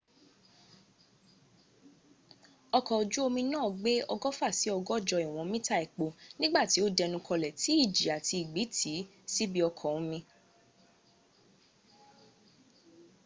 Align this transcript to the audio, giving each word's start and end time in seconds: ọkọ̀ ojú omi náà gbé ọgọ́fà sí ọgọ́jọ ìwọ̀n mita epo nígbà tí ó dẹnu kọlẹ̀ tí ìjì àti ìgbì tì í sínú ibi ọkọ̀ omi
ọkọ̀ 2.77 2.95
ojú 3.01 3.19
omi 3.27 3.41
náà 3.51 3.67
gbé 3.79 3.93
ọgọ́fà 4.13 4.47
sí 4.59 4.67
ọgọ́jọ 4.77 5.17
ìwọ̀n 5.27 5.49
mita 5.51 5.75
epo 5.85 6.05
nígbà 6.39 6.61
tí 6.71 6.79
ó 6.85 6.87
dẹnu 6.97 7.17
kọlẹ̀ 7.27 7.53
tí 7.61 7.71
ìjì 7.83 8.05
àti 8.17 8.35
ìgbì 8.43 8.63
tì 8.75 8.89
í 8.97 9.01
sínú 9.33 9.43
ibi 9.49 9.59
ọkọ̀ 9.69 9.87
omi 9.97 10.19